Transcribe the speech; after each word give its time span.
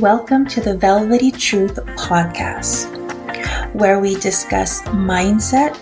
Welcome 0.00 0.44
to 0.46 0.60
the 0.60 0.76
Velvety 0.76 1.30
Truth 1.30 1.76
podcast, 1.94 2.90
where 3.74 4.00
we 4.00 4.16
discuss 4.16 4.82
mindset, 4.82 5.76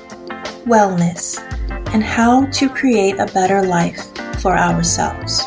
wellness, 0.66 1.40
and 1.94 2.02
how 2.02 2.44
to 2.44 2.68
create 2.68 3.18
a 3.18 3.24
better 3.32 3.62
life 3.62 4.14
for 4.42 4.54
ourselves. 4.54 5.40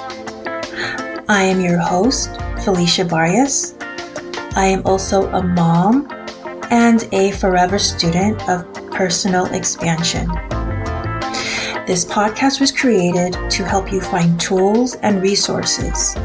I 1.29 1.43
am 1.43 1.61
your 1.61 1.77
host, 1.77 2.31
Felicia 2.63 3.05
Barrios. 3.05 3.75
I 4.55 4.65
am 4.65 4.81
also 4.83 5.29
a 5.29 5.43
mom 5.43 6.07
and 6.71 7.07
a 7.11 7.33
forever 7.33 7.77
student 7.77 8.49
of 8.49 8.65
personal 8.89 9.45
expansion. 9.53 10.27
This 11.85 12.03
podcast 12.03 12.59
was 12.59 12.71
created 12.71 13.37
to 13.51 13.63
help 13.63 13.91
you 13.91 14.01
find 14.01 14.41
tools 14.41 14.95
and 14.95 15.21
resources 15.21 16.15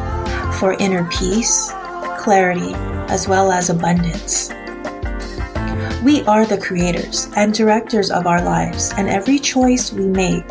for 0.59 0.73
inner 0.80 1.05
peace, 1.11 1.75
clarity, 2.20 2.74
as 3.09 3.27
well 3.27 3.51
as 3.51 3.70
abundance. 3.70 4.51
We 6.05 6.23
are 6.27 6.47
the 6.47 6.61
creators 6.61 7.28
and 7.37 7.52
directors 7.52 8.11
of 8.11 8.27
our 8.27 8.42
lives, 8.42 8.92
and 8.97 9.09
every 9.09 9.38
choice 9.38 9.92
we 9.92 10.06
make 10.06 10.48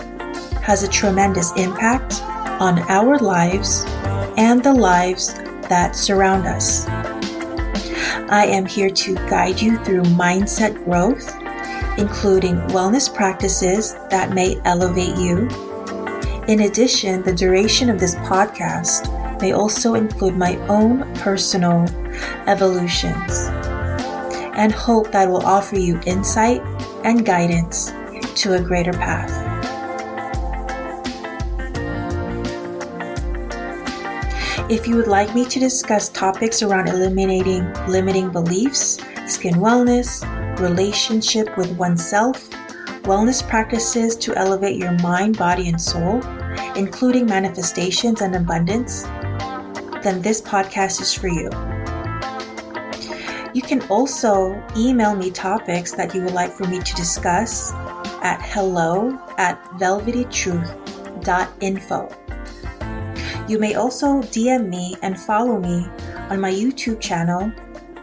has 0.61 0.83
a 0.83 0.87
tremendous 0.87 1.51
impact 1.55 2.21
on 2.59 2.79
our 2.89 3.17
lives 3.19 3.85
and 4.37 4.63
the 4.63 4.73
lives 4.73 5.35
that 5.69 5.95
surround 5.95 6.45
us. 6.45 6.87
I 8.31 8.45
am 8.47 8.65
here 8.65 8.89
to 8.89 9.15
guide 9.29 9.61
you 9.61 9.77
through 9.83 10.03
mindset 10.03 10.83
growth 10.83 11.39
including 11.99 12.55
wellness 12.69 13.13
practices 13.13 13.93
that 14.09 14.31
may 14.33 14.59
elevate 14.63 15.17
you. 15.17 15.49
In 16.47 16.61
addition, 16.61 17.21
the 17.23 17.33
duration 17.33 17.89
of 17.89 17.99
this 17.99 18.15
podcast 18.15 19.18
may 19.41 19.53
also 19.53 19.95
include 19.95 20.35
my 20.35 20.55
own 20.67 21.13
personal 21.15 21.85
evolutions 22.47 23.49
and 24.55 24.71
hope 24.71 25.11
that 25.11 25.29
will 25.29 25.45
offer 25.45 25.77
you 25.77 25.99
insight 26.05 26.61
and 27.03 27.25
guidance 27.25 27.91
to 28.35 28.55
a 28.55 28.61
greater 28.61 28.93
path. 28.93 29.31
If 34.69 34.87
you 34.87 34.97
would 34.97 35.07
like 35.07 35.33
me 35.33 35.45
to 35.45 35.59
discuss 35.59 36.09
topics 36.09 36.61
around 36.61 36.89
eliminating 36.89 37.73
limiting 37.87 38.29
beliefs, 38.29 38.99
skin 39.25 39.55
wellness, 39.55 40.21
relationship 40.59 41.57
with 41.57 41.71
oneself, 41.77 42.49
wellness 43.09 43.41
practices 43.49 44.15
to 44.15 44.33
elevate 44.35 44.77
your 44.77 44.91
mind, 44.99 45.35
body, 45.35 45.67
and 45.67 45.81
soul, 45.81 46.21
including 46.75 47.25
manifestations 47.25 48.21
and 48.21 48.35
abundance, 48.35 49.01
then 50.03 50.21
this 50.21 50.39
podcast 50.39 51.01
is 51.01 51.11
for 51.11 51.27
you. 51.27 51.49
You 53.55 53.63
can 53.63 53.81
also 53.89 54.63
email 54.77 55.15
me 55.15 55.31
topics 55.31 55.93
that 55.93 56.13
you 56.13 56.21
would 56.21 56.35
like 56.35 56.53
for 56.53 56.67
me 56.67 56.79
to 56.79 56.93
discuss 56.93 57.73
at 58.21 58.39
hello 58.43 59.19
at 59.39 59.59
velvetytruth.info. 59.79 62.15
You 63.47 63.57
may 63.57 63.73
also 63.73 64.21
DM 64.21 64.69
me 64.69 64.95
and 65.01 65.19
follow 65.19 65.59
me 65.59 65.87
on 66.29 66.39
my 66.39 66.51
YouTube 66.51 67.01
channel 67.01 67.51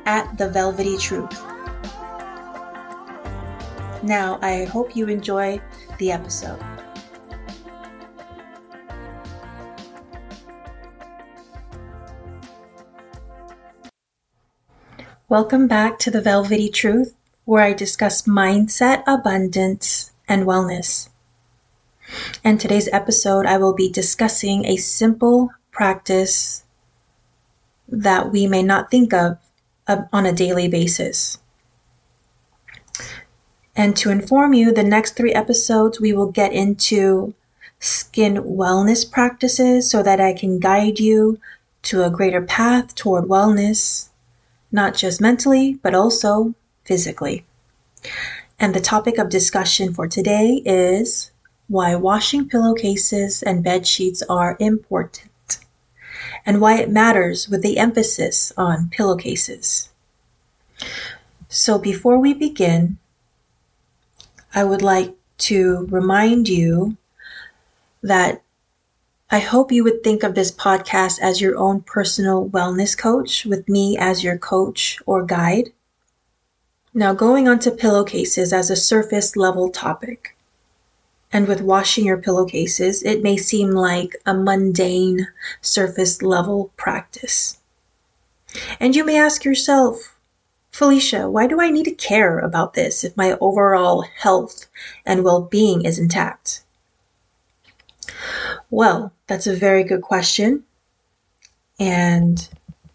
at 0.05 0.37
The 0.37 0.49
Velvety 0.49 0.99
Truth. 0.99 1.56
Now, 4.07 4.39
I 4.41 4.67
hope 4.67 4.95
you 4.95 5.09
enjoy 5.09 5.61
the 5.99 6.13
episode. 6.13 6.61
Welcome 15.29 15.67
back 15.67 15.99
to 15.99 16.13
the 16.13 16.21
Velvety 16.21 16.69
Truth, 16.69 17.17
where 17.47 17.65
I 17.65 17.73
discuss 17.73 18.29
mindset, 18.29 19.03
abundance, 19.09 20.13
and 20.29 20.47
wellness. 20.47 21.09
In 22.45 22.59
today's 22.59 22.89
episode, 22.93 23.45
I 23.45 23.59
will 23.59 23.75
be 23.75 23.91
discussing 23.91 24.67
a 24.67 24.77
simple 24.77 25.51
practice 25.73 26.63
that 27.89 28.31
we 28.31 28.47
may 28.47 28.63
not 28.63 28.89
think 28.89 29.13
of 29.13 29.39
on 30.13 30.27
a 30.27 30.33
daily 30.33 30.69
basis. 30.69 31.39
And 33.77 33.95
to 33.99 34.11
inform 34.11 34.55
you, 34.55 34.73
the 34.73 34.83
next 34.83 35.13
three 35.13 35.35
episodes, 35.35 36.01
we 36.01 36.15
will 36.15 36.33
get 36.33 36.53
into 36.53 37.35
skin 37.79 38.37
wellness 38.37 39.09
practices 39.09 39.91
so 39.91 40.03
that 40.03 40.19
I 40.19 40.33
can 40.33 40.59
guide 40.59 40.99
you 40.99 41.39
to 41.83 42.03
a 42.03 42.11
greater 42.11 42.41
path 42.41 42.95
toward 42.95 43.25
wellness, 43.27 44.09
not 44.73 44.95
just 44.95 45.21
mentally, 45.21 45.79
but 45.83 45.95
also 45.95 46.55
physically. 46.85 47.45
And 48.59 48.75
the 48.75 48.81
topic 48.81 49.19
of 49.19 49.29
discussion 49.29 49.93
for 49.93 50.09
today 50.09 50.63
is 50.65 51.31
why 51.69 51.95
washing 51.97 52.49
pillowcases 52.49 53.43
and 53.43 53.63
bed 53.63 53.87
sheets 53.87 54.23
are 54.29 54.57
important 54.59 55.59
and 56.47 56.61
why 56.61 56.79
it 56.79 56.89
matters 56.89 57.49
with 57.49 57.63
the 57.63 57.77
emphasis 57.77 58.53
on 58.57 58.89
pillowcases. 58.89 59.91
So 61.49 61.79
before 61.79 62.19
we 62.19 62.33
begin, 62.33 62.99
I 64.57 64.65
would 64.65 64.81
like 64.81 65.15
to 65.51 65.87
remind 65.91 66.49
you 66.49 66.97
that 68.03 68.43
I 69.31 69.39
hope 69.39 69.71
you 69.71 69.85
would 69.85 70.03
think 70.03 70.23
of 70.23 70.35
this 70.35 70.51
podcast 70.51 71.21
as 71.21 71.43
your 71.43 71.59
own 71.59 71.83
personal 71.83 72.49
wellness 72.49 72.97
coach 72.97 73.45
with 73.45 73.69
me 73.69 73.99
as 73.99 74.25
your 74.25 74.39
coach 74.39 74.99
or 75.05 75.27
guide. 75.27 75.75
Now, 76.95 77.13
going 77.13 77.47
on 77.47 77.59
to 77.61 77.71
pillowcases 77.71 78.51
as 78.55 78.71
a 78.71 78.77
surface 78.77 79.37
level 79.37 79.69
topic. 79.69 80.35
And 81.31 81.47
with 81.47 81.61
washing 81.61 82.07
your 82.07 82.17
pillowcases, 82.17 83.03
it 83.03 83.23
may 83.23 83.37
seem 83.37 83.73
like 83.73 84.17
a 84.25 84.33
mundane 84.33 85.29
surface 85.61 86.23
level 86.23 86.73
practice. 86.79 87.59
And 88.81 88.97
you 88.97 89.05
may 89.05 89.19
ask 89.19 89.45
yourself, 89.45 90.16
Felicia, 90.77 91.31
why 91.31 91.47
do 91.47 91.59
I 91.59 91.71
need 91.71 91.85
to 91.85 91.91
care 91.91 92.39
about 92.39 92.75
this 92.75 93.03
if 93.03 93.17
my 93.17 93.39
overall 93.41 94.03
health 94.03 94.67
and 95.07 95.25
well 95.25 95.41
being 95.41 95.87
is 95.87 95.99
intact? 95.99 96.65
Well, 98.69 99.15
that's 99.27 99.47
a 99.47 99.57
very 99.57 99.85
good 99.85 100.03
question, 100.03 100.65
and 101.81 102.47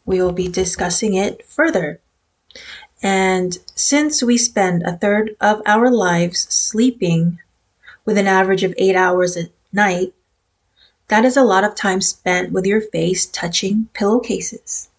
we 0.05 0.21
will 0.21 0.31
be 0.31 0.47
discussing 0.47 1.15
it 1.15 1.43
further. 1.47 1.99
And 3.01 3.57
since 3.73 4.21
we 4.21 4.37
spend 4.37 4.83
a 4.83 4.95
third 4.95 5.35
of 5.41 5.63
our 5.65 5.89
lives 5.89 6.41
sleeping 6.53 7.39
with 8.05 8.15
an 8.15 8.27
average 8.27 8.63
of 8.63 8.75
eight 8.77 8.95
hours 8.95 9.35
a 9.35 9.49
night, 9.73 10.13
that 11.07 11.25
is 11.25 11.35
a 11.35 11.43
lot 11.43 11.63
of 11.63 11.73
time 11.73 12.01
spent 12.01 12.51
with 12.51 12.67
your 12.67 12.81
face 12.81 13.25
touching 13.25 13.89
pillowcases. 13.93 14.90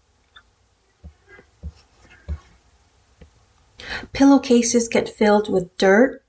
Pillowcases 4.12 4.88
get 4.88 5.08
filled 5.08 5.50
with 5.50 5.76
dirt, 5.76 6.22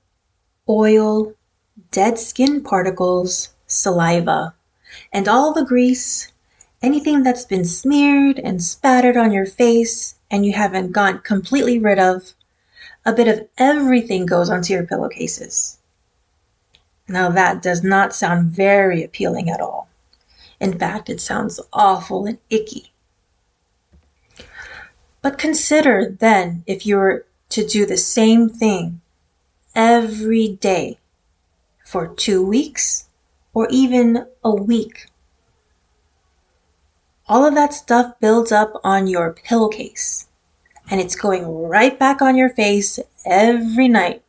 oil, 0.68 1.34
dead 1.90 2.18
skin 2.18 2.62
particles, 2.62 3.50
saliva, 3.66 4.54
and 5.12 5.28
all 5.28 5.52
the 5.52 5.64
grease, 5.64 6.32
anything 6.82 7.22
that's 7.22 7.44
been 7.44 7.64
smeared 7.64 8.38
and 8.38 8.62
spattered 8.62 9.16
on 9.16 9.32
your 9.32 9.46
face 9.46 10.16
and 10.30 10.44
you 10.44 10.52
haven't 10.52 10.92
gotten 10.92 11.20
completely 11.20 11.78
rid 11.78 11.98
of. 11.98 12.34
A 13.06 13.12
bit 13.12 13.28
of 13.28 13.48
everything 13.58 14.26
goes 14.26 14.50
onto 14.50 14.72
your 14.72 14.86
pillowcases. 14.86 15.78
Now, 17.06 17.28
that 17.30 17.62
does 17.62 17.82
not 17.82 18.14
sound 18.14 18.50
very 18.50 19.02
appealing 19.04 19.50
at 19.50 19.60
all. 19.60 19.88
In 20.58 20.78
fact, 20.78 21.10
it 21.10 21.20
sounds 21.20 21.60
awful 21.72 22.24
and 22.26 22.38
icky. 22.48 22.92
But 25.20 25.38
consider 25.38 26.16
then 26.18 26.64
if 26.66 26.86
you 26.86 26.96
were 26.96 27.26
to 27.54 27.64
do 27.64 27.86
the 27.86 27.96
same 27.96 28.48
thing 28.48 29.00
every 29.76 30.48
day 30.48 30.98
for 31.84 32.08
two 32.08 32.44
weeks 32.44 33.08
or 33.52 33.68
even 33.70 34.26
a 34.42 34.52
week. 34.52 35.06
All 37.28 37.46
of 37.46 37.54
that 37.54 37.72
stuff 37.72 38.18
builds 38.18 38.50
up 38.50 38.80
on 38.82 39.06
your 39.06 39.32
pillowcase 39.32 40.26
and 40.90 41.00
it's 41.00 41.14
going 41.14 41.46
right 41.46 41.96
back 41.96 42.20
on 42.20 42.36
your 42.36 42.50
face 42.50 42.98
every 43.24 43.86
night, 43.86 44.24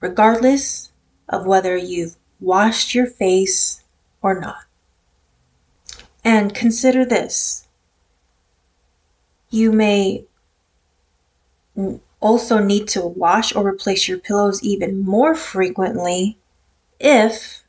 regardless 0.00 0.90
of 1.28 1.46
whether 1.46 1.76
you've 1.76 2.16
washed 2.40 2.92
your 2.92 3.06
face 3.06 3.84
or 4.20 4.40
not. 4.40 4.64
And 6.24 6.52
consider 6.52 7.04
this. 7.04 7.68
You 9.48 9.70
may 9.70 10.24
also 12.22 12.58
need 12.58 12.86
to 12.88 13.04
wash 13.04 13.54
or 13.54 13.66
replace 13.66 14.08
your 14.08 14.18
pillows 14.18 14.62
even 14.62 15.04
more 15.04 15.34
frequently 15.34 16.38
if 17.00 17.64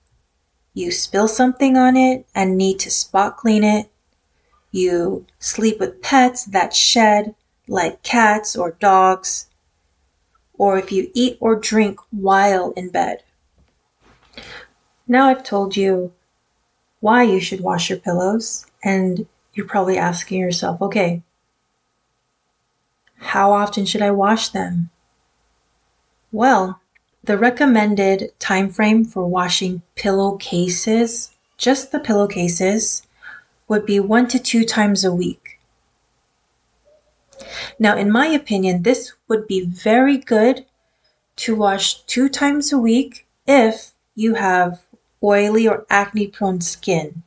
you 0.76 0.92
spill 0.92 1.28
something 1.28 1.76
on 1.76 1.98
it 1.98 2.26
and 2.36 2.58
need 2.58 2.80
to 2.80 2.92
spot 2.92 3.36
clean 3.36 3.64
it, 3.64 3.90
you 4.72 5.26
sleep 5.40 5.80
with 5.80 6.02
pets 6.02 6.46
that 6.46 6.74
shed, 6.74 7.36
like 7.68 8.04
cats 8.04 8.56
or 8.56 8.72
dogs, 8.80 9.48
or 10.54 10.78
if 10.78 10.92
you 10.92 11.10
eat 11.14 11.38
or 11.40 11.56
drink 11.56 12.00
while 12.12 12.72
in 12.72 12.90
bed. 12.90 13.24
Now 15.08 15.28
I've 15.28 15.44
told 15.44 15.76
you 15.76 16.14
why 17.00 17.24
you 17.24 17.40
should 17.40 17.62
wash 17.62 17.90
your 17.90 18.00
pillows, 18.00 18.66
and 18.84 19.28
you're 19.54 19.68
probably 19.68 19.98
asking 19.98 20.40
yourself, 20.40 20.82
okay, 20.82 21.22
how 23.24 23.52
often 23.52 23.86
should 23.86 24.02
I 24.02 24.12
wash 24.12 24.50
them? 24.50 24.90
Well, 26.32 26.82
the 27.24 27.38
recommended 27.38 28.32
time 28.40 28.70
frame 28.70 29.06
for 29.06 29.26
washing 29.26 29.82
pillowcases, 29.96 31.32
just 31.58 31.92
the 31.92 32.00
pillowcases, 32.00 33.08
would 33.68 33.86
be 33.86 34.00
one 34.00 34.28
to 34.28 34.40
two 34.40 34.66
times 34.66 35.06
a 35.06 35.14
week. 35.14 35.60
Now, 37.80 37.98
in 37.98 38.12
my 38.12 38.28
opinion, 38.28 38.84
this 38.84 39.14
would 39.28 39.48
be 39.48 39.66
very 39.66 40.18
good 40.18 40.66
to 41.38 41.56
wash 41.56 42.04
two 42.04 42.30
times 42.30 42.72
a 42.72 42.78
week 42.78 43.26
if 43.48 43.94
you 44.16 44.36
have 44.36 44.82
oily 45.24 45.68
or 45.68 45.86
acne 45.90 46.28
prone 46.28 46.62
skin. 46.62 47.24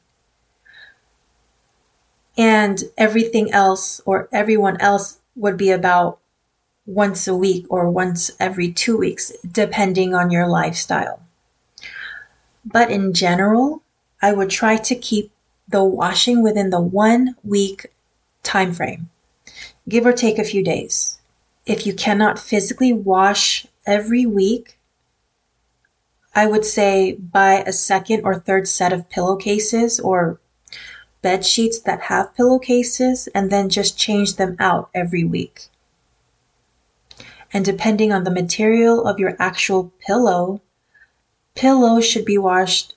And 2.37 2.85
everything 2.99 3.51
else 3.51 4.01
or 4.05 4.29
everyone 4.31 4.79
else 4.81 5.19
would 5.37 5.57
be 5.57 5.71
about 5.71 6.19
once 6.87 7.29
a 7.29 7.35
week 7.35 7.67
or 7.69 7.91
once 7.91 8.31
every 8.41 8.73
two 8.73 8.97
weeks, 8.97 9.33
depending 9.51 10.15
on 10.15 10.31
your 10.31 10.47
lifestyle. 10.47 11.21
But 12.65 12.91
in 12.91 13.13
general, 13.13 13.83
I 14.23 14.33
would 14.33 14.51
try 14.51 14.77
to 14.77 14.95
keep 14.95 15.31
the 15.69 15.85
washing 15.85 16.43
within 16.43 16.71
the 16.71 16.81
one 16.81 17.37
week 17.45 17.87
time 18.43 18.73
frame, 18.73 19.11
give 19.89 20.07
or 20.07 20.13
take 20.13 20.39
a 20.39 20.45
few 20.45 20.65
days. 20.65 21.19
If 21.67 21.87
you 21.87 21.95
cannot 21.95 22.39
physically 22.39 22.93
wash 22.93 23.67
every 23.85 24.25
week, 24.25 24.79
I 26.35 26.47
would 26.47 26.65
say 26.65 27.15
buy 27.15 27.65
a 27.67 27.73
second 27.73 28.23
or 28.25 28.39
third 28.39 28.69
set 28.69 28.93
of 28.93 29.09
pillowcases 29.09 29.99
or 29.99 30.39
bed 31.23 31.45
sheets 31.45 31.81
that 31.81 32.03
have 32.03 32.35
pillowcases 32.35 33.29
and 33.29 33.51
then 33.51 33.69
just 33.69 33.99
change 33.99 34.37
them 34.37 34.57
out 34.59 34.91
every 34.95 35.25
week. 35.25 35.67
And 37.53 37.65
depending 37.65 38.13
on 38.13 38.25
the 38.25 38.31
material 38.31 39.07
of 39.07 39.19
your 39.19 39.37
actual 39.39 39.93
pillow, 40.07 40.61
pillows 41.55 42.05
should 42.05 42.25
be 42.25 42.39
washed 42.39 42.97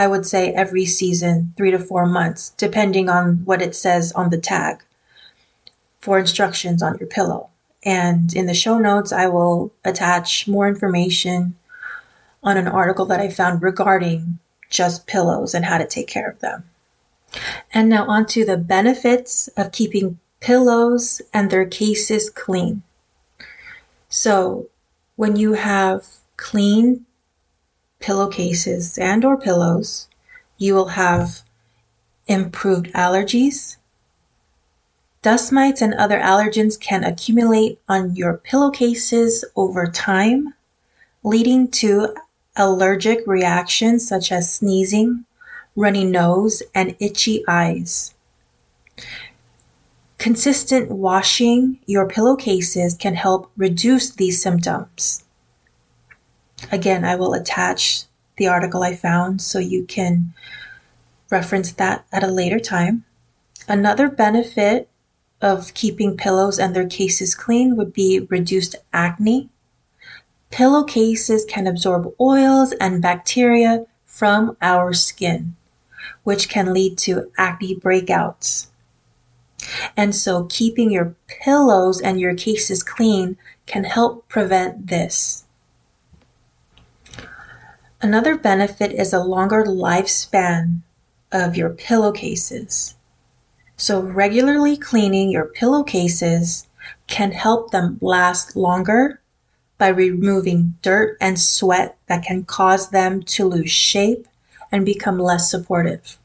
I 0.00 0.06
would 0.06 0.24
say 0.24 0.50
every 0.54 0.86
season, 0.86 1.52
three 1.58 1.70
to 1.72 1.78
four 1.78 2.06
months, 2.06 2.54
depending 2.56 3.10
on 3.10 3.44
what 3.44 3.60
it 3.60 3.76
says 3.76 4.12
on 4.12 4.30
the 4.30 4.38
tag 4.38 4.82
for 6.00 6.18
instructions 6.18 6.82
on 6.82 6.96
your 6.98 7.06
pillow. 7.06 7.50
And 7.84 8.32
in 8.34 8.46
the 8.46 8.54
show 8.54 8.78
notes, 8.78 9.12
I 9.12 9.26
will 9.26 9.74
attach 9.84 10.48
more 10.48 10.66
information 10.66 11.54
on 12.42 12.56
an 12.56 12.66
article 12.66 13.04
that 13.06 13.20
I 13.20 13.28
found 13.28 13.62
regarding 13.62 14.38
just 14.70 15.06
pillows 15.06 15.54
and 15.54 15.66
how 15.66 15.76
to 15.76 15.86
take 15.86 16.08
care 16.08 16.30
of 16.30 16.38
them. 16.38 16.64
And 17.72 17.88
now 17.88 18.06
on 18.06 18.26
to 18.26 18.44
the 18.44 18.56
benefits 18.56 19.48
of 19.56 19.72
keeping 19.72 20.18
pillows 20.40 21.22
and 21.32 21.50
their 21.50 21.66
cases 21.66 22.30
clean. 22.30 22.82
So 24.08 24.68
when 25.16 25.36
you 25.36 25.52
have 25.52 26.06
clean 26.36 27.06
pillowcases 28.00 28.98
and 28.98 29.24
or 29.24 29.36
pillows, 29.36 30.08
you 30.58 30.74
will 30.74 30.88
have 30.88 31.42
improved 32.26 32.86
allergies. 32.94 33.76
Dust 35.22 35.52
mites 35.52 35.82
and 35.82 35.92
other 35.94 36.18
allergens 36.18 36.80
can 36.80 37.04
accumulate 37.04 37.78
on 37.88 38.16
your 38.16 38.38
pillowcases 38.38 39.44
over 39.54 39.86
time, 39.86 40.54
leading 41.22 41.68
to 41.68 42.14
allergic 42.56 43.26
reactions 43.26 44.08
such 44.08 44.32
as 44.32 44.52
sneezing, 44.52 45.26
runny 45.76 46.04
nose, 46.04 46.62
and 46.74 46.96
itchy 47.00 47.44
eyes. 47.48 48.14
Consistent 50.18 50.90
washing 50.90 51.78
your 51.86 52.06
pillowcases 52.06 52.94
can 52.94 53.14
help 53.14 53.50
reduce 53.56 54.10
these 54.10 54.42
symptoms. 54.42 55.24
Again, 56.70 57.04
I 57.04 57.16
will 57.16 57.32
attach 57.32 58.04
the 58.36 58.48
article 58.48 58.82
I 58.82 58.94
found 58.94 59.40
so 59.40 59.58
you 59.58 59.84
can 59.84 60.34
reference 61.30 61.72
that 61.72 62.04
at 62.12 62.24
a 62.24 62.30
later 62.30 62.58
time. 62.58 63.04
Another 63.68 64.08
benefit 64.08 64.88
of 65.40 65.72
keeping 65.74 66.16
pillows 66.16 66.58
and 66.58 66.76
their 66.76 66.86
cases 66.86 67.34
clean 67.34 67.76
would 67.76 67.92
be 67.92 68.26
reduced 68.28 68.76
acne. 68.92 69.48
Pillowcases 70.50 71.44
can 71.46 71.66
absorb 71.66 72.12
oils 72.20 72.72
and 72.72 73.00
bacteria 73.00 73.86
from 74.04 74.56
our 74.60 74.92
skin, 74.92 75.56
which 76.24 76.48
can 76.48 76.72
lead 76.72 76.98
to 76.98 77.30
acne 77.38 77.74
breakouts. 77.76 78.66
And 79.96 80.14
so 80.14 80.44
keeping 80.44 80.90
your 80.90 81.14
pillows 81.26 82.00
and 82.00 82.18
your 82.20 82.34
cases 82.34 82.82
clean 82.82 83.36
can 83.66 83.84
help 83.84 84.28
prevent 84.28 84.86
this. 84.86 85.44
Another 88.02 88.36
benefit 88.36 88.92
is 88.92 89.12
a 89.12 89.22
longer 89.22 89.64
lifespan 89.64 90.80
of 91.32 91.56
your 91.56 91.70
pillowcases. 91.70 92.94
So 93.76 94.00
regularly 94.00 94.76
cleaning 94.76 95.30
your 95.30 95.46
pillowcases 95.46 96.66
can 97.06 97.32
help 97.32 97.70
them 97.70 97.98
last 98.00 98.56
longer 98.56 99.20
by 99.76 99.88
removing 99.88 100.74
dirt 100.82 101.16
and 101.20 101.38
sweat 101.38 101.96
that 102.06 102.24
can 102.24 102.44
cause 102.44 102.90
them 102.90 103.22
to 103.22 103.46
lose 103.46 103.70
shape 103.70 104.26
and 104.72 104.84
become 104.84 105.18
less 105.18 105.50
supportive. 105.50 106.18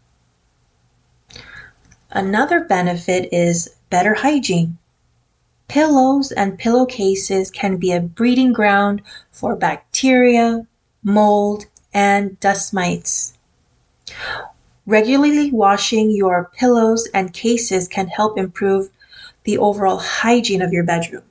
Another 2.12 2.64
benefit 2.64 3.30
is 3.34 3.76
better 3.90 4.14
hygiene. 4.14 4.78
Pillows 5.68 6.32
and 6.32 6.58
pillowcases 6.58 7.50
can 7.52 7.78
be 7.78 7.92
a 7.92 8.00
breeding 8.00 8.54
ground 8.54 9.02
for 9.32 9.56
bacteria, 9.56 10.66
mold, 11.04 11.66
and 11.94 12.40
dust 12.40 12.74
mites. 12.74 13.34
Regularly 14.86 15.52
washing 15.52 16.12
your 16.12 16.52
pillows 16.56 17.08
and 17.14 17.34
cases 17.34 17.88
can 17.88 18.08
help 18.08 18.38
improve 18.38 18.90
the 19.44 19.58
overall 19.58 19.98
hygiene 19.98 20.62
of 20.62 20.72
your 20.72 20.84
bedroom. 20.84 21.24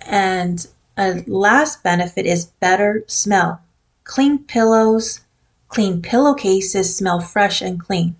And 0.00 0.66
a 0.96 1.22
last 1.26 1.82
benefit 1.82 2.26
is 2.26 2.46
better 2.46 3.04
smell. 3.06 3.60
Clean 4.04 4.38
pillows, 4.38 5.20
clean 5.68 6.02
pillowcases 6.02 6.96
smell 6.96 7.20
fresh 7.20 7.62
and 7.62 7.80
clean, 7.80 8.16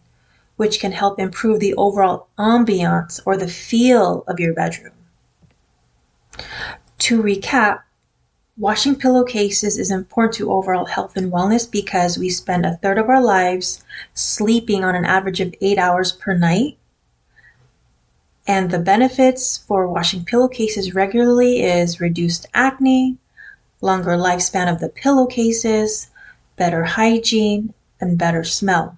which 0.56 0.80
can 0.80 0.92
help 0.92 1.18
improve 1.18 1.60
the 1.60 1.74
overall 1.74 2.28
ambiance 2.38 3.20
or 3.26 3.36
the 3.36 3.48
feel 3.48 4.24
of 4.26 4.40
your 4.40 4.54
bedroom. 4.54 4.94
To 6.98 7.22
recap, 7.22 7.80
Washing 8.58 8.96
pillowcases 8.96 9.78
is 9.78 9.90
important 9.90 10.34
to 10.34 10.52
overall 10.52 10.84
health 10.84 11.16
and 11.16 11.32
wellness 11.32 11.68
because 11.68 12.18
we 12.18 12.28
spend 12.28 12.66
a 12.66 12.76
third 12.76 12.98
of 12.98 13.08
our 13.08 13.22
lives 13.22 13.82
sleeping 14.12 14.84
on 14.84 14.94
an 14.94 15.06
average 15.06 15.40
of 15.40 15.54
eight 15.62 15.78
hours 15.78 16.12
per 16.12 16.34
night. 16.34 16.76
And 18.46 18.70
the 18.70 18.78
benefits 18.78 19.56
for 19.56 19.88
washing 19.88 20.26
pillowcases 20.26 20.94
regularly 20.94 21.62
is 21.62 21.98
reduced 21.98 22.46
acne, 22.52 23.16
longer 23.82 24.12
lifespan 24.12 24.72
of 24.72 24.80
the 24.80 24.88
pillowcases, 24.88 26.08
better 26.56 26.84
hygiene, 26.84 27.74
and 28.00 28.16
better 28.16 28.42
smell. 28.42 28.96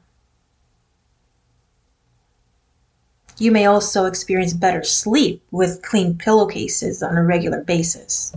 You 3.39 3.51
may 3.51 3.67
also 3.67 4.05
experience 4.05 4.53
better 4.53 4.85
sleep 4.85 5.43
with 5.51 5.83
clean 5.83 6.17
pillowcases 6.17 7.03
on 7.03 7.17
a 7.17 7.25
regular 7.25 7.63
basis 7.65 8.33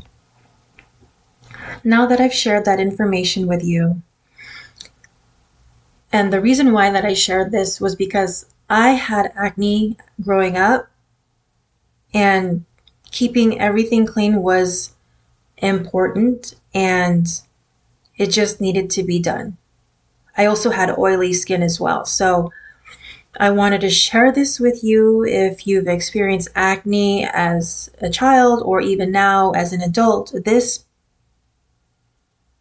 now 1.83 2.05
that 2.05 2.19
I've 2.19 2.33
shared 2.33 2.65
that 2.65 2.79
information 2.79 3.47
with 3.47 3.63
you, 3.63 4.01
and 6.11 6.31
the 6.31 6.41
reason 6.41 6.71
why 6.71 6.91
that 6.91 7.05
I 7.05 7.13
shared 7.13 7.51
this 7.51 7.81
was 7.81 7.95
because 7.95 8.45
I 8.69 8.91
had 8.91 9.31
acne 9.35 9.97
growing 10.21 10.57
up 10.57 10.89
and 12.13 12.65
keeping 13.11 13.59
everything 13.59 14.05
clean 14.05 14.41
was 14.41 14.93
important 15.57 16.55
and 16.73 17.27
it 18.17 18.27
just 18.27 18.61
needed 18.61 18.89
to 18.91 19.03
be 19.03 19.19
done. 19.19 19.57
I 20.37 20.45
also 20.45 20.69
had 20.69 20.97
oily 20.97 21.33
skin 21.33 21.63
as 21.63 21.79
well. 21.79 22.05
So 22.05 22.51
I 23.39 23.51
wanted 23.51 23.81
to 23.81 23.89
share 23.89 24.31
this 24.31 24.59
with 24.59 24.83
you 24.83 25.23
if 25.25 25.67
you've 25.67 25.87
experienced 25.87 26.49
acne 26.55 27.25
as 27.25 27.89
a 28.01 28.09
child 28.09 28.63
or 28.63 28.81
even 28.81 29.11
now 29.11 29.51
as 29.51 29.73
an 29.73 29.81
adult. 29.81 30.33
This 30.45 30.85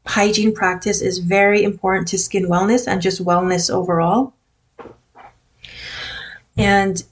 hygiene 0.07 0.55
practice 0.55 1.01
is 1.01 1.19
very 1.19 1.63
important 1.63 2.09
to 2.09 2.19
skin 2.19 2.47
wellness 2.47 2.87
and 2.87 3.03
just 3.03 3.25
wellness 3.25 3.71
overall. 3.71 4.35
And 6.57 7.03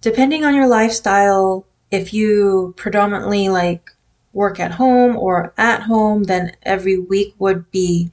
depending 0.00 0.44
on 0.44 0.54
your 0.54 0.68
lifestyle, 0.68 1.66
if 1.90 2.14
you 2.14 2.74
predominantly 2.76 3.48
like 3.48 3.90
work 4.34 4.60
at 4.60 4.72
home 4.72 5.16
or 5.16 5.54
at 5.56 5.82
home, 5.82 6.24
then 6.24 6.54
every 6.62 6.98
week 6.98 7.34
would 7.38 7.70
be 7.70 8.10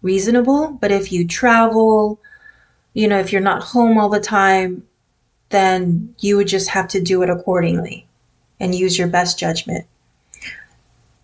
reasonable. 0.00 0.78
But 0.80 0.92
if 0.92 1.12
you 1.12 1.26
travel, 1.26 2.18
you 2.94 3.08
know, 3.08 3.18
if 3.18 3.32
you're 3.32 3.42
not 3.42 3.62
home 3.62 3.98
all 3.98 4.08
the 4.08 4.20
time, 4.20 4.86
then 5.50 6.14
you 6.20 6.36
would 6.36 6.48
just 6.48 6.70
have 6.70 6.88
to 6.88 7.00
do 7.00 7.22
it 7.22 7.30
accordingly 7.30 8.06
and 8.60 8.74
use 8.74 8.96
your 8.96 9.08
best 9.08 9.38
judgment. 9.38 9.86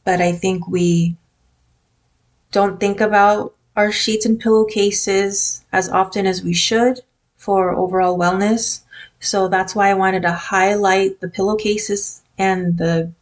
But 0.05 0.21
I 0.21 0.33
think 0.33 0.67
we 0.67 1.17
don't 2.51 2.81
think 2.81 3.01
about 3.01 3.55
our 3.77 3.93
sheets 3.93 4.27
and 4.27 4.41
pillowcases 4.41 5.65
as 5.73 5.89
often 5.89 6.27
as 6.27 6.43
we 6.43 6.53
should 6.53 7.01
for 7.37 7.75
overall 7.75 8.19
wellness. 8.19 8.83
So 9.21 9.49
that's 9.49 9.75
why 9.75 9.89
I 9.89 9.95
wanted 9.95 10.23
to 10.23 10.33
highlight 10.33 11.21
the 11.21 11.29
pillowcases 11.29 12.23
and 12.39 12.77
the 12.77 13.13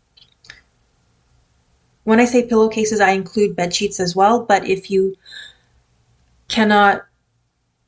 when 2.09 2.21
I 2.21 2.25
say 2.25 2.43
pillowcases, 2.43 3.01
I 3.01 3.11
include 3.11 3.55
bed 3.55 3.75
sheets 3.75 4.01
as 4.01 4.17
well. 4.17 4.41
But 4.41 4.67
if 4.67 4.91
you 4.91 5.15
cannot 6.49 7.05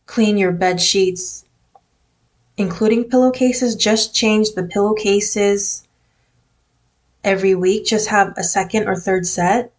clean 0.05 0.37
your 0.37 0.53
bed 0.53 0.79
sheets, 0.79 1.47
including 2.59 3.05
pillowcases, 3.05 3.75
just 3.75 4.15
change 4.15 4.53
the 4.53 4.65
pillowcases 4.65 5.89
every 7.25 7.55
week. 7.55 7.87
Just 7.87 8.09
have 8.09 8.35
a 8.37 8.45
second 8.45 8.87
or 8.87 8.95
third 8.95 9.27
set. 9.27 9.73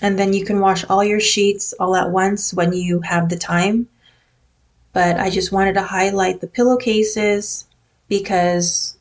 And 0.00 0.18
then 0.18 0.32
you 0.32 0.44
can 0.44 0.58
wash 0.58 0.84
all 0.90 1.04
your 1.04 1.20
sheets 1.20 1.72
all 1.78 1.94
at 1.94 2.10
once 2.10 2.52
when 2.52 2.72
you 2.72 2.98
have 3.02 3.28
the 3.28 3.38
time. 3.38 3.86
But 4.92 5.20
I 5.20 5.30
just 5.30 5.52
wanted 5.52 5.74
to 5.74 5.82
highlight 5.82 6.40
the 6.40 6.48
pillowcases 6.48 7.68
because 8.08 8.96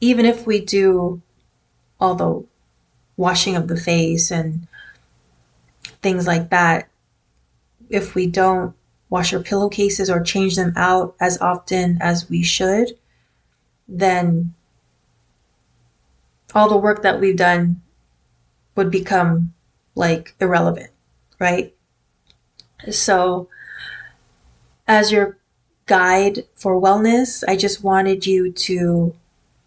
even 0.00 0.26
if 0.26 0.48
we 0.48 0.58
do 0.58 1.22
the 2.00 2.44
washing 3.22 3.54
of 3.54 3.68
the 3.68 3.76
face 3.76 4.32
and 4.32 4.66
things 6.02 6.26
like 6.26 6.50
that, 6.50 6.88
if 7.88 8.16
we 8.16 8.26
don't 8.26 8.74
wash 9.10 9.32
our 9.32 9.40
pillowcases 9.40 10.10
or 10.10 10.20
change 10.20 10.56
them 10.56 10.72
out 10.74 11.14
as 11.20 11.40
often 11.40 11.98
as 12.00 12.28
we 12.28 12.42
should, 12.42 12.98
then 13.86 14.52
all 16.54 16.68
the 16.68 16.76
work 16.76 17.02
that 17.02 17.20
we've 17.20 17.36
done 17.36 17.80
would 18.74 18.90
become 18.90 19.54
like 19.94 20.34
irrelevant, 20.40 20.90
right? 21.38 21.72
So, 22.90 23.48
as 24.88 25.12
your 25.12 25.38
guide 25.86 26.44
for 26.54 26.80
wellness, 26.80 27.44
I 27.46 27.56
just 27.56 27.84
wanted 27.84 28.26
you 28.26 28.50
to 28.50 29.14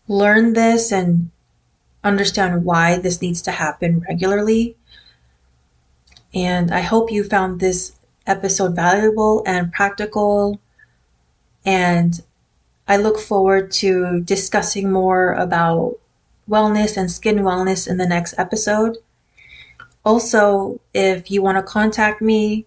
learn 0.07 0.53
this 0.53 0.91
and 0.91 1.29
understand 2.05 2.63
why 2.63 2.97
this 2.97 3.21
needs 3.21 3.41
to 3.41 3.51
happen 3.51 4.05
regularly. 4.07 4.77
And 6.33 6.71
I 6.71 6.81
hope 6.81 7.11
you 7.11 7.23
found 7.23 7.59
this 7.59 7.93
episode 8.27 8.75
valuable 8.75 9.43
and 9.45 9.73
practical. 9.73 10.59
And 11.65 12.21
I 12.87 12.97
look 12.97 13.19
forward 13.19 13.71
to 13.71 14.21
discussing 14.21 14.91
more 14.91 15.33
about 15.33 15.97
wellness 16.49 16.95
and 16.95 17.11
skin 17.11 17.37
wellness 17.37 17.87
in 17.87 17.97
the 17.97 18.07
next 18.07 18.35
episode. 18.37 18.97
Also, 20.05 20.79
if 20.93 21.31
you 21.31 21.41
want 21.41 21.57
to 21.57 21.63
contact 21.63 22.21
me, 22.21 22.65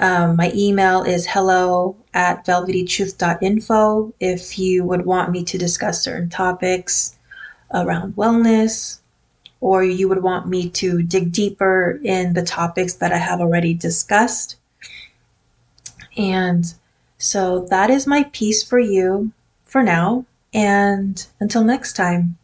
um, 0.00 0.36
my 0.36 0.50
email 0.54 1.02
is 1.02 1.26
hello 1.26 1.96
at 2.14 2.46
velvetytruth.info 2.46 4.14
if 4.20 4.58
you 4.58 4.84
would 4.84 5.04
want 5.04 5.32
me 5.32 5.44
to 5.44 5.58
discuss 5.58 6.02
certain 6.02 6.30
topics 6.30 7.17
around 7.72 8.16
wellness, 8.16 9.00
or 9.60 9.84
you 9.84 10.08
would 10.08 10.22
want 10.22 10.48
me 10.48 10.70
to 10.70 11.02
dig 11.02 11.32
deeper 11.32 12.00
in 12.02 12.32
the 12.32 12.42
topics 12.42 12.94
that 12.94 13.12
I 13.12 13.18
have 13.18 13.40
already 13.40 13.74
discussed. 13.74 14.56
And 16.16 16.72
so 17.18 17.66
that 17.66 17.90
is 17.90 18.06
my 18.06 18.24
piece 18.32 18.62
for 18.62 18.78
you 18.78 19.32
for 19.64 19.82
now. 19.82 20.24
And 20.54 21.24
until 21.40 21.62
next 21.62 21.94
time. 21.94 22.37